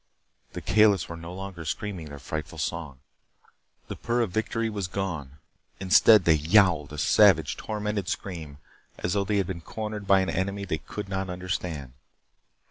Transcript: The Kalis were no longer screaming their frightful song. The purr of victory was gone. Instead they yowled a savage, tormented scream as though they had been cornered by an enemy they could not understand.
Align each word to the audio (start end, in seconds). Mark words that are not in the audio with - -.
The 0.53 0.61
Kalis 0.61 1.07
were 1.07 1.15
no 1.15 1.31
longer 1.31 1.63
screaming 1.63 2.07
their 2.07 2.17
frightful 2.17 2.57
song. 2.57 3.01
The 3.87 3.95
purr 3.95 4.21
of 4.21 4.31
victory 4.31 4.67
was 4.67 4.87
gone. 4.87 5.37
Instead 5.79 6.25
they 6.25 6.33
yowled 6.33 6.91
a 6.91 6.97
savage, 6.97 7.55
tormented 7.55 8.07
scream 8.09 8.57
as 8.97 9.13
though 9.13 9.23
they 9.25 9.37
had 9.37 9.45
been 9.45 9.61
cornered 9.61 10.07
by 10.07 10.21
an 10.21 10.29
enemy 10.31 10.65
they 10.65 10.79
could 10.79 11.07
not 11.07 11.29
understand. 11.29 11.93